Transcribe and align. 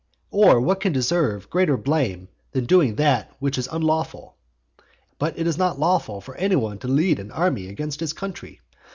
Or 0.31 0.59
what 0.59 0.79
can 0.79 0.93
deserve 0.93 1.47
greater 1.51 1.77
blame 1.77 2.27
than 2.53 2.65
doing 2.65 2.95
that 2.95 3.35
which 3.37 3.59
is 3.59 3.67
unlawful? 3.71 4.35
But 5.19 5.37
it 5.37 5.45
is 5.45 5.59
not 5.59 5.77
lawful 5.77 6.21
for 6.21 6.35
any 6.37 6.55
one 6.55 6.79
to 6.79 6.87
lead 6.87 7.19
an 7.19 7.29
army 7.29 7.67
against 7.69 7.99
his 7.99 8.11
country? 8.11 8.61